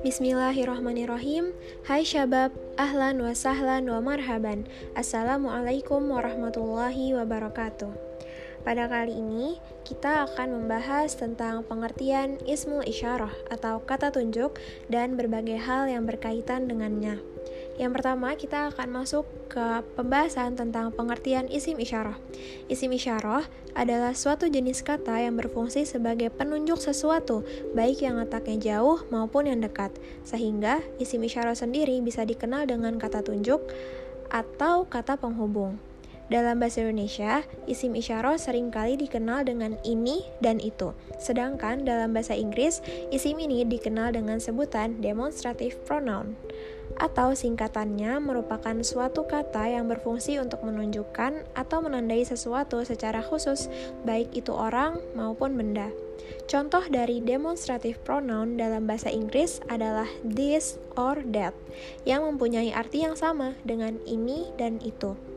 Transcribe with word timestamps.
Bismillahirrahmanirrahim. 0.00 1.52
Hai 1.84 2.00
syabab, 2.00 2.56
ahlan 2.80 3.20
wa 3.20 3.36
sahlan 3.36 3.92
wa 3.92 4.00
marhaban. 4.00 4.64
Assalamualaikum 4.96 6.00
warahmatullahi 6.08 7.12
wabarakatuh. 7.12 7.92
Pada 8.64 8.88
kali 8.88 9.12
ini, 9.20 9.60
kita 9.84 10.32
akan 10.32 10.64
membahas 10.64 11.12
tentang 11.12 11.60
pengertian 11.68 12.40
ismul 12.48 12.80
isyarah 12.80 13.36
atau 13.52 13.84
kata 13.84 14.16
tunjuk 14.16 14.56
dan 14.88 15.20
berbagai 15.20 15.60
hal 15.60 15.92
yang 15.92 16.08
berkaitan 16.08 16.64
dengannya 16.64 17.31
yang 17.80 17.96
pertama, 17.96 18.36
kita 18.36 18.68
akan 18.68 19.00
masuk 19.00 19.24
ke 19.48 19.80
pembahasan 19.96 20.52
tentang 20.56 20.92
pengertian 20.92 21.48
isim 21.48 21.80
isyarah. 21.80 22.20
Isim 22.68 22.92
isyarah 22.92 23.48
adalah 23.72 24.12
suatu 24.12 24.44
jenis 24.48 24.84
kata 24.84 25.24
yang 25.24 25.40
berfungsi 25.40 25.88
sebagai 25.88 26.28
penunjuk 26.28 26.76
sesuatu, 26.76 27.40
baik 27.72 28.04
yang 28.04 28.20
letaknya 28.20 28.76
jauh 28.76 29.00
maupun 29.08 29.48
yang 29.48 29.64
dekat. 29.64 29.88
Sehingga 30.20 30.84
isim 31.00 31.24
isyarah 31.24 31.56
sendiri 31.56 31.96
bisa 32.04 32.28
dikenal 32.28 32.68
dengan 32.68 33.00
kata 33.00 33.24
tunjuk 33.24 33.64
atau 34.28 34.84
kata 34.84 35.16
penghubung. 35.16 35.80
Dalam 36.32 36.56
bahasa 36.56 36.80
Indonesia, 36.80 37.44
isim 37.68 37.92
isyarah 37.92 38.40
sering 38.40 38.72
kali 38.72 38.96
dikenal 38.96 39.44
dengan 39.44 39.76
ini 39.84 40.24
dan 40.40 40.64
itu. 40.64 40.96
Sedangkan 41.20 41.84
dalam 41.84 42.16
bahasa 42.16 42.32
Inggris, 42.32 42.80
isim 43.12 43.36
ini 43.36 43.68
dikenal 43.68 44.16
dengan 44.16 44.40
sebutan 44.40 45.04
demonstrative 45.04 45.76
pronoun 45.84 46.32
atau 47.02 47.34
singkatannya 47.34 48.22
merupakan 48.22 48.78
suatu 48.86 49.26
kata 49.26 49.74
yang 49.74 49.90
berfungsi 49.90 50.38
untuk 50.38 50.62
menunjukkan 50.62 51.42
atau 51.58 51.82
menandai 51.82 52.22
sesuatu 52.22 52.86
secara 52.86 53.18
khusus, 53.26 53.66
baik 54.06 54.30
itu 54.30 54.54
orang 54.54 55.02
maupun 55.18 55.58
benda. 55.58 55.90
Contoh 56.46 56.86
dari 56.86 57.18
demonstrative 57.18 57.98
pronoun 58.06 58.54
dalam 58.54 58.86
bahasa 58.86 59.10
Inggris 59.10 59.58
adalah 59.66 60.06
this 60.22 60.78
or 60.94 61.18
that, 61.34 61.58
yang 62.06 62.22
mempunyai 62.22 62.70
arti 62.70 63.02
yang 63.02 63.18
sama 63.18 63.58
dengan 63.66 63.98
ini 64.06 64.46
dan 64.54 64.78
itu. 64.78 65.31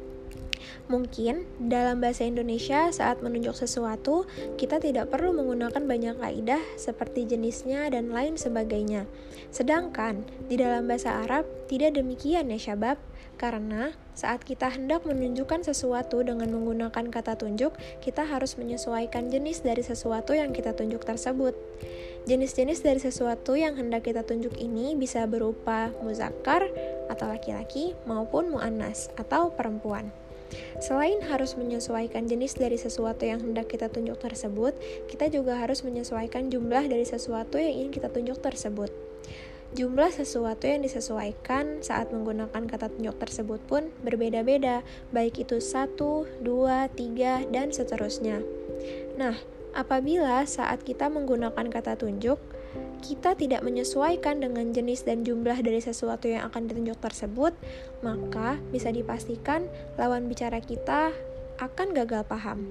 Mungkin 0.86 1.50
dalam 1.66 1.98
bahasa 1.98 2.30
Indonesia 2.30 2.94
saat 2.94 3.18
menunjuk 3.26 3.58
sesuatu, 3.58 4.30
kita 4.54 4.78
tidak 4.78 5.10
perlu 5.10 5.34
menggunakan 5.34 5.82
banyak 5.82 6.22
kaidah 6.22 6.62
seperti 6.78 7.26
jenisnya 7.26 7.90
dan 7.90 8.14
lain 8.14 8.38
sebagainya. 8.38 9.10
Sedangkan 9.50 10.22
di 10.46 10.62
dalam 10.62 10.86
bahasa 10.86 11.26
Arab 11.26 11.50
tidak 11.66 11.98
demikian 11.98 12.54
ya 12.54 12.60
syabab, 12.62 13.02
karena 13.42 13.98
saat 14.14 14.46
kita 14.46 14.70
hendak 14.70 15.10
menunjukkan 15.10 15.66
sesuatu 15.66 16.22
dengan 16.22 16.54
menggunakan 16.54 17.10
kata 17.10 17.34
tunjuk, 17.34 17.74
kita 18.06 18.22
harus 18.22 18.54
menyesuaikan 18.54 19.34
jenis 19.34 19.66
dari 19.66 19.82
sesuatu 19.82 20.38
yang 20.38 20.54
kita 20.54 20.78
tunjuk 20.78 21.02
tersebut. 21.02 21.58
Jenis-jenis 22.30 22.86
dari 22.86 23.02
sesuatu 23.02 23.58
yang 23.58 23.74
hendak 23.74 24.06
kita 24.06 24.22
tunjuk 24.22 24.54
ini 24.62 24.94
bisa 24.94 25.26
berupa 25.26 25.90
muzakkar 26.06 26.70
atau 27.10 27.26
laki-laki 27.26 27.98
maupun 28.06 28.54
muannas 28.54 29.10
atau 29.18 29.50
perempuan. 29.50 30.25
Selain 30.80 31.18
harus 31.26 31.58
menyesuaikan 31.58 32.30
jenis 32.30 32.56
dari 32.56 32.78
sesuatu 32.78 33.26
yang 33.26 33.42
hendak 33.42 33.72
kita 33.72 33.90
tunjuk 33.90 34.20
tersebut, 34.22 34.76
kita 35.10 35.32
juga 35.32 35.58
harus 35.58 35.82
menyesuaikan 35.82 36.52
jumlah 36.54 36.86
dari 36.86 37.08
sesuatu 37.08 37.58
yang 37.58 37.74
ingin 37.74 37.92
kita 37.92 38.08
tunjuk 38.12 38.38
tersebut. 38.44 38.92
Jumlah 39.76 40.08
sesuatu 40.08 40.72
yang 40.72 40.88
disesuaikan 40.88 41.84
saat 41.84 42.08
menggunakan 42.08 42.64
kata 42.64 42.96
tunjuk 42.96 43.20
tersebut 43.20 43.60
pun 43.68 43.92
berbeda-beda, 44.08 44.86
baik 45.12 45.44
itu 45.44 45.60
satu, 45.60 46.24
dua, 46.40 46.88
tiga, 46.94 47.44
dan 47.52 47.76
seterusnya. 47.76 48.40
Nah, 49.20 49.36
apabila 49.76 50.48
saat 50.48 50.86
kita 50.88 51.12
menggunakan 51.12 51.68
kata 51.68 52.00
tunjuk, 52.00 52.40
kita 53.06 53.38
tidak 53.38 53.62
menyesuaikan 53.62 54.42
dengan 54.42 54.74
jenis 54.74 55.06
dan 55.06 55.22
jumlah 55.22 55.62
dari 55.62 55.78
sesuatu 55.78 56.26
yang 56.26 56.50
akan 56.50 56.66
ditunjuk 56.66 56.98
tersebut, 56.98 57.54
maka 58.02 58.58
bisa 58.74 58.90
dipastikan 58.90 59.70
lawan 60.00 60.26
bicara 60.26 60.58
kita 60.58 61.14
akan 61.62 61.94
gagal 61.94 62.26
paham. 62.26 62.66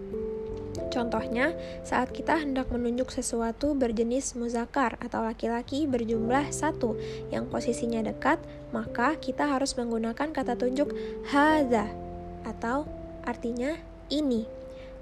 Contohnya, 0.90 1.54
saat 1.86 2.10
kita 2.10 2.38
hendak 2.38 2.70
menunjuk 2.70 3.10
sesuatu 3.10 3.74
berjenis 3.78 4.34
muzakar 4.34 4.98
atau 4.98 5.22
laki-laki 5.22 5.86
berjumlah 5.86 6.50
satu 6.50 6.98
yang 7.30 7.46
posisinya 7.46 8.02
dekat, 8.02 8.42
maka 8.74 9.14
kita 9.18 9.46
harus 9.46 9.74
menggunakan 9.78 10.34
kata 10.34 10.58
tunjuk 10.58 10.90
haza 11.30 11.90
atau 12.42 12.86
artinya 13.22 13.78
ini. 14.10 14.46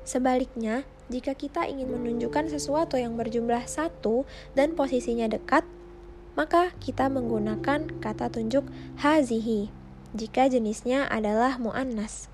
Sebaliknya, 0.05 0.85
jika 1.13 1.37
kita 1.37 1.69
ingin 1.69 1.93
menunjukkan 1.93 2.49
sesuatu 2.49 2.97
yang 2.97 3.21
berjumlah 3.21 3.69
satu 3.69 4.25
dan 4.57 4.73
posisinya 4.73 5.29
dekat, 5.29 5.69
maka 6.33 6.73
kita 6.81 7.13
menggunakan 7.13 8.01
kata 8.01 8.33
tunjuk 8.33 8.65
hazihi 8.97 9.69
jika 10.17 10.49
jenisnya 10.49 11.05
adalah 11.13 11.61
muannas. 11.61 12.33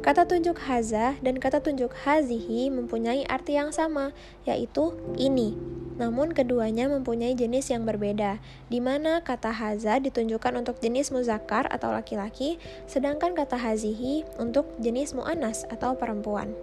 Kata 0.00 0.24
tunjuk 0.24 0.56
haza 0.64 1.20
dan 1.20 1.36
kata 1.36 1.60
tunjuk 1.60 1.92
hazihi 1.92 2.72
mempunyai 2.72 3.28
arti 3.28 3.60
yang 3.60 3.72
sama, 3.76 4.16
yaitu 4.48 4.96
ini. 5.20 5.52
Namun 6.00 6.32
keduanya 6.32 6.88
mempunyai 6.88 7.36
jenis 7.36 7.68
yang 7.68 7.84
berbeda, 7.84 8.40
di 8.72 8.80
mana 8.80 9.20
kata 9.20 9.52
haza 9.52 10.00
ditunjukkan 10.00 10.64
untuk 10.64 10.80
jenis 10.80 11.12
muzakkar 11.12 11.68
atau 11.68 11.92
laki-laki, 11.92 12.56
sedangkan 12.88 13.36
kata 13.36 13.60
hazihi 13.60 14.24
untuk 14.40 14.64
jenis 14.80 15.12
muannas 15.12 15.68
atau 15.68 15.92
perempuan. 15.92 16.56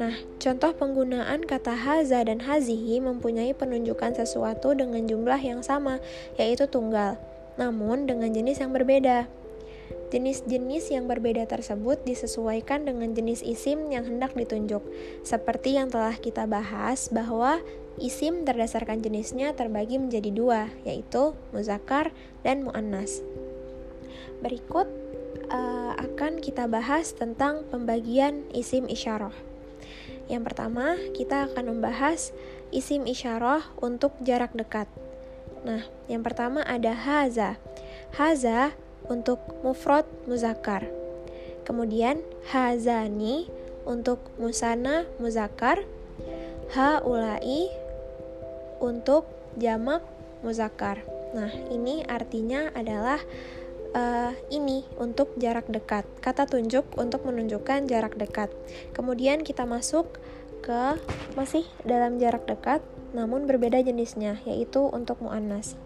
Nah, 0.00 0.16
contoh 0.40 0.72
penggunaan 0.72 1.44
kata 1.44 1.76
haza 1.76 2.24
dan 2.24 2.40
hazihi 2.40 2.96
mempunyai 3.04 3.52
penunjukan 3.52 4.16
sesuatu 4.16 4.72
dengan 4.72 5.04
jumlah 5.04 5.36
yang 5.36 5.60
sama, 5.60 6.00
yaitu 6.40 6.64
tunggal, 6.64 7.20
namun 7.60 8.08
dengan 8.08 8.32
jenis 8.32 8.64
yang 8.64 8.72
berbeda. 8.72 9.28
Jenis-jenis 10.08 10.92
yang 10.92 11.08
berbeda 11.08 11.44
tersebut 11.48 12.04
disesuaikan 12.08 12.88
dengan 12.88 13.12
jenis 13.12 13.44
isim 13.44 13.88
yang 13.92 14.04
hendak 14.08 14.32
ditunjuk, 14.32 14.80
seperti 15.24 15.76
yang 15.76 15.92
telah 15.92 16.16
kita 16.16 16.48
bahas 16.48 17.12
bahwa 17.12 17.60
isim 18.00 18.48
berdasarkan 18.48 19.04
jenisnya 19.04 19.52
terbagi 19.52 20.00
menjadi 20.00 20.32
dua, 20.32 20.60
yaitu 20.88 21.36
muzakkar 21.52 22.16
dan 22.40 22.64
muannas. 22.64 23.20
Berikut 24.40 24.88
uh, 25.52 25.92
akan 26.00 26.40
kita 26.40 26.64
bahas 26.64 27.12
tentang 27.12 27.68
pembagian 27.68 28.48
isim 28.56 28.88
isyarah. 28.88 29.51
Yang 30.32 30.48
pertama, 30.48 30.96
kita 31.12 31.52
akan 31.52 31.76
membahas 31.76 32.32
isim 32.72 33.04
isyarah 33.04 33.68
untuk 33.84 34.16
jarak 34.24 34.56
dekat. 34.56 34.88
Nah, 35.68 35.84
yang 36.08 36.24
pertama 36.24 36.64
ada 36.64 36.96
haza. 36.96 37.60
Haza 38.16 38.72
untuk 39.12 39.44
mufrad 39.60 40.08
muzakkar. 40.24 40.88
Kemudian 41.68 42.24
hazani 42.48 43.52
untuk 43.84 44.24
musana 44.40 45.04
muzakkar. 45.20 45.84
Haulai 46.72 47.68
untuk 48.80 49.28
jamak 49.60 50.00
muzakkar. 50.40 51.04
Nah, 51.36 51.52
ini 51.68 52.08
artinya 52.08 52.72
adalah 52.72 53.20
uh, 53.96 54.32
ini 54.52 54.84
untuk 54.98 55.32
jarak 55.38 55.68
dekat. 55.68 56.04
Kata 56.20 56.48
tunjuk 56.48 56.84
untuk 56.98 57.24
menunjukkan 57.24 57.88
jarak 57.88 58.16
dekat. 58.18 58.52
Kemudian 58.96 59.44
kita 59.44 59.64
masuk 59.64 60.20
ke 60.62 60.96
masih 61.34 61.66
dalam 61.82 62.22
jarak 62.22 62.46
dekat 62.46 62.80
namun 63.12 63.44
berbeda 63.44 63.82
jenisnya 63.84 64.40
yaitu 64.48 64.88
untuk 64.88 65.20
muannas. 65.20 65.76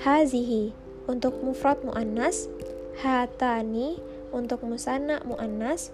Hazihi 0.00 0.72
untuk 1.04 1.42
mufrad 1.44 1.84
muannas, 1.84 2.48
hatani 3.04 4.00
untuk 4.32 4.64
musanna 4.64 5.20
muannas, 5.28 5.92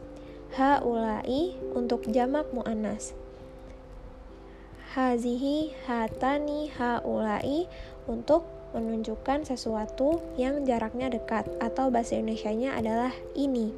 haulai 0.54 1.58
untuk 1.74 2.06
jamak 2.06 2.46
muannas. 2.54 3.16
Hazihi, 4.94 5.76
hatani, 5.84 6.72
haulai 6.72 7.68
untuk 8.08 8.46
menunjukkan 8.76 9.48
sesuatu 9.48 10.20
yang 10.36 10.64
jaraknya 10.68 11.08
dekat 11.08 11.48
atau 11.62 11.88
bahasa 11.88 12.20
Indonesia-nya 12.20 12.76
adalah 12.76 13.12
ini. 13.32 13.72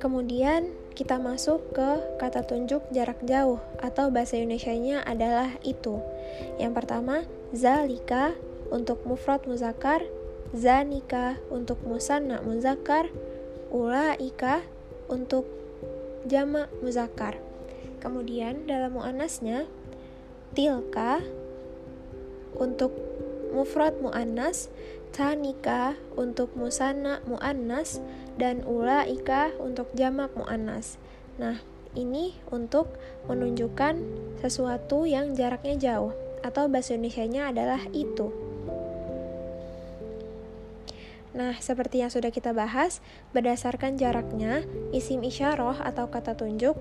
Kemudian 0.00 0.72
kita 0.96 1.20
masuk 1.20 1.76
ke 1.76 2.00
kata 2.20 2.44
tunjuk 2.44 2.84
jarak 2.92 3.20
jauh 3.24 3.60
atau 3.80 4.08
bahasa 4.08 4.36
Indonesia-nya 4.40 5.04
adalah 5.04 5.52
itu. 5.64 6.00
Yang 6.56 6.72
pertama, 6.76 7.24
zalika 7.52 8.32
untuk 8.72 9.04
mufrad 9.04 9.44
muzakkar, 9.44 10.04
zanika 10.56 11.36
untuk 11.52 11.80
musanna 11.84 12.42
muzakkar, 12.42 13.12
ulaika 13.70 14.64
untuk 15.06 15.46
jamak 16.26 16.68
muzakkar. 16.82 17.38
Kemudian 18.00 18.64
dalam 18.64 18.96
muannasnya 18.96 19.68
tilka 20.56 21.20
untuk 22.56 22.94
mufrad 23.50 23.98
muannas, 23.98 24.70
tanika 25.10 25.98
untuk 26.14 26.54
musanna 26.54 27.18
muannas 27.26 27.98
dan 28.38 28.62
ulaika 28.62 29.50
untuk 29.58 29.90
jamak 29.98 30.30
muannas. 30.38 30.96
Nah, 31.36 31.58
ini 31.98 32.38
untuk 32.54 32.94
menunjukkan 33.26 33.98
sesuatu 34.38 35.04
yang 35.04 35.34
jaraknya 35.34 35.76
jauh 35.76 36.14
atau 36.40 36.70
bahasa 36.70 36.96
Indonesia-nya 36.96 37.50
adalah 37.50 37.82
itu. 37.90 38.30
Nah, 41.30 41.54
seperti 41.62 42.02
yang 42.02 42.10
sudah 42.10 42.34
kita 42.34 42.50
bahas, 42.50 42.98
berdasarkan 43.30 43.94
jaraknya, 43.94 44.66
isim 44.90 45.22
isyarah 45.22 45.78
atau 45.78 46.10
kata 46.10 46.34
tunjuk 46.34 46.74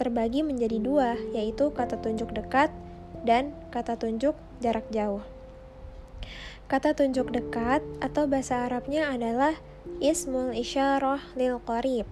terbagi 0.00 0.40
menjadi 0.40 0.78
dua, 0.80 1.20
yaitu 1.36 1.68
kata 1.74 2.00
tunjuk 2.00 2.32
dekat 2.32 2.72
dan 3.28 3.52
kata 3.68 4.00
tunjuk 4.00 4.32
jarak 4.64 4.88
jauh. 4.88 5.20
Kata 6.68 6.96
tunjuk 6.96 7.28
dekat 7.28 7.84
atau 8.00 8.24
bahasa 8.24 8.64
Arabnya 8.64 9.12
adalah 9.12 9.56
ismul 10.00 10.56
isyarah 10.56 11.20
lil 11.36 11.60
qarib 11.64 12.08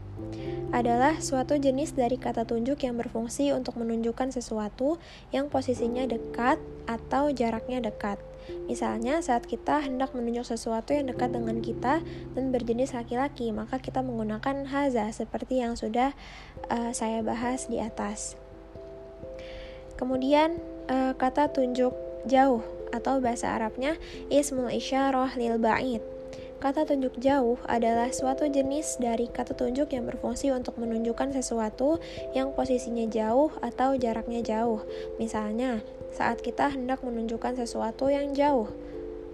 adalah 0.73 1.21
suatu 1.21 1.61
jenis 1.61 1.95
dari 1.95 2.17
kata 2.17 2.49
tunjuk 2.49 2.83
yang 2.83 2.99
berfungsi 2.99 3.53
untuk 3.53 3.79
menunjukkan 3.79 4.33
sesuatu 4.33 4.99
yang 5.31 5.53
posisinya 5.53 6.09
dekat 6.09 6.59
atau 6.89 7.31
jaraknya 7.31 7.85
dekat. 7.85 8.19
Misalnya, 8.71 9.19
saat 9.23 9.47
kita 9.47 9.83
hendak 9.83 10.15
menunjuk 10.15 10.47
sesuatu 10.47 10.95
yang 10.95 11.11
dekat 11.11 11.35
dengan 11.35 11.59
kita 11.59 12.03
dan 12.35 12.45
berjenis 12.55 12.95
laki-laki, 12.95 13.51
maka 13.51 13.83
kita 13.83 14.03
menggunakan 14.03 14.71
haza 14.71 15.11
seperti 15.11 15.63
yang 15.63 15.75
sudah 15.75 16.15
uh, 16.71 16.91
saya 16.95 17.27
bahas 17.27 17.67
di 17.67 17.83
atas. 17.83 18.39
Kemudian, 19.97 20.61
uh, 20.93 21.13
kata 21.17 21.53
tunjuk 21.53 21.93
jauh 22.29 22.63
atau 22.95 23.19
bahasa 23.19 23.53
Arabnya 23.53 23.99
ismul 24.31 24.71
isyarah 24.71 25.35
lil 25.35 25.59
ba'id 25.59 26.01
Kata 26.57 26.89
tunjuk 26.89 27.21
jauh 27.21 27.61
adalah 27.69 28.09
suatu 28.17 28.49
jenis 28.49 28.97
dari 28.97 29.29
kata 29.29 29.53
tunjuk 29.53 29.93
yang 29.93 30.09
berfungsi 30.09 30.49
untuk 30.57 30.81
menunjukkan 30.81 31.37
sesuatu 31.37 32.01
yang 32.33 32.57
posisinya 32.57 33.05
jauh 33.13 33.53
atau 33.61 33.93
jaraknya 33.93 34.41
jauh. 34.41 34.81
Misalnya, 35.21 35.85
saat 36.17 36.41
kita 36.41 36.73
hendak 36.73 37.05
menunjukkan 37.05 37.61
sesuatu 37.61 38.09
yang 38.09 38.33
jauh 38.33 38.73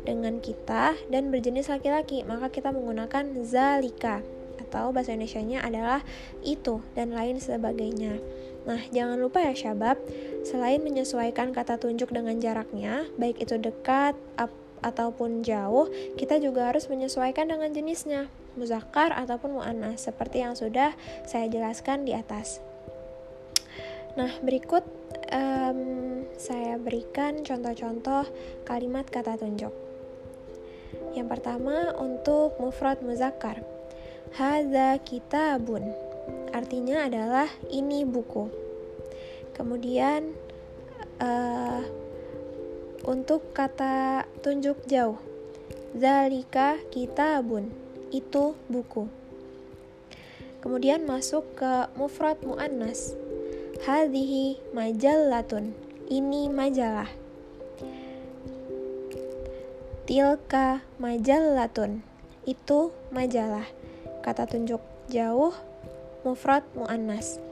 dengan 0.03 0.43
kita 0.43 0.99
dan 1.15 1.31
berjenis 1.31 1.71
laki-laki, 1.71 2.27
maka 2.27 2.51
kita 2.51 2.75
menggunakan 2.75 3.47
zalika 3.47 4.19
atau 4.59 4.91
bahasa 4.91 5.15
Indonesia-nya 5.15 5.63
adalah 5.63 6.03
itu 6.43 6.83
dan 6.99 7.15
lain 7.15 7.39
sebagainya. 7.39 8.19
Nah, 8.67 8.83
jangan 8.91 9.23
lupa 9.23 9.47
ya 9.47 9.55
syabab, 9.55 9.95
selain 10.43 10.83
menyesuaikan 10.83 11.55
kata 11.55 11.79
tunjuk 11.79 12.11
dengan 12.11 12.39
jaraknya, 12.39 13.07
baik 13.17 13.43
itu 13.43 13.59
dekat, 13.59 14.15
ataupun 14.83 15.47
jauh, 15.47 15.89
kita 16.19 16.43
juga 16.43 16.75
harus 16.75 16.91
menyesuaikan 16.91 17.49
dengan 17.49 17.71
jenisnya, 17.71 18.27
muzakkar 18.59 19.15
ataupun 19.15 19.57
mu'annas, 19.63 20.03
seperti 20.03 20.43
yang 20.43 20.59
sudah 20.59 20.93
saya 21.25 21.47
jelaskan 21.49 22.05
di 22.05 22.13
atas. 22.13 22.59
Nah, 24.19 24.29
berikut 24.45 24.85
um, 25.33 25.81
saya 26.37 26.77
berikan 26.77 27.41
contoh-contoh 27.41 28.29
kalimat 28.69 29.09
kata 29.09 29.41
tunjuk. 29.41 29.73
Yang 31.17 31.29
pertama 31.33 31.97
untuk 31.97 32.61
mufrad 32.61 33.01
muzakkar. 33.01 33.65
Hadza 34.37 35.01
kitabun. 35.01 35.89
Artinya 36.53 37.09
adalah 37.09 37.49
ini 37.73 38.05
buku. 38.05 38.62
Kemudian 39.53 40.33
uh, 41.21 41.83
untuk 43.05 43.53
kata 43.53 44.25
tunjuk 44.41 44.87
jauh. 44.89 45.19
Zalika 45.93 46.81
kitabun. 46.89 47.69
Itu 48.13 48.57
buku. 48.69 49.09
Kemudian 50.63 51.05
masuk 51.05 51.59
ke 51.59 51.91
mufrad 51.99 52.39
muannas. 52.47 53.19
Hadhihi 53.83 54.63
majallatun. 54.71 55.75
Ini 56.07 56.53
majalah. 56.53 57.11
Tilka 60.07 60.87
majallatun. 61.03 62.05
Itu 62.47 62.95
majalah. 63.11 63.67
Kata 64.23 64.47
tunjuk 64.47 64.81
jauh 65.11 65.51
mufrad 66.23 66.63
muannas. 66.79 67.43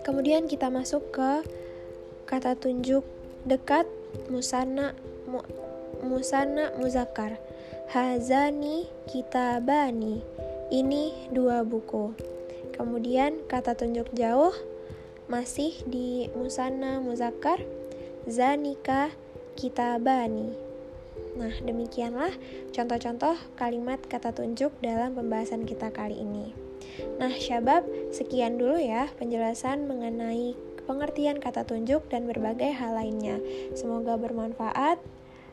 Kemudian 0.00 0.48
kita 0.48 0.72
masuk 0.72 1.12
ke 1.12 1.44
kata 2.24 2.56
tunjuk 2.56 3.04
dekat 3.44 3.84
musanna 4.32 4.96
mu, 5.28 5.44
musanna 6.04 6.72
muzakkar. 6.80 7.36
Hazani 7.90 8.86
kitabani. 9.10 10.22
Ini 10.70 11.34
dua 11.34 11.66
buku. 11.66 12.14
Kemudian 12.70 13.42
kata 13.50 13.74
tunjuk 13.74 14.08
jauh 14.14 14.54
masih 15.26 15.74
di 15.84 16.30
musanna 16.38 17.02
muzakkar. 17.02 17.60
Zanika 18.30 19.10
kitabani. 19.58 20.70
Nah, 21.36 21.54
demikianlah 21.62 22.32
contoh-contoh 22.74 23.36
kalimat 23.54 24.00
kata 24.06 24.32
tunjuk 24.34 24.72
dalam 24.82 25.14
pembahasan 25.14 25.66
kita 25.68 25.92
kali 25.92 26.18
ini. 26.18 26.69
Nah, 27.20 27.32
syabab, 27.36 27.84
sekian 28.10 28.56
dulu 28.56 28.80
ya 28.80 29.08
penjelasan 29.16 29.88
mengenai 29.88 30.56
pengertian 30.90 31.38
kata 31.38 31.62
tunjuk, 31.62 32.02
dan 32.10 32.26
berbagai 32.26 32.74
hal 32.74 32.98
lainnya. 32.98 33.38
Semoga 33.78 34.18
bermanfaat. 34.18 34.98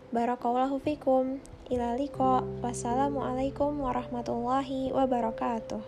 Barakallahu 0.09 0.81
fikum. 0.81 1.38
Ilaliko. 1.69 2.41
Wassalamualaikum 2.63 3.77
warahmatullahi 3.77 4.89
wabarakatuh. 4.95 5.83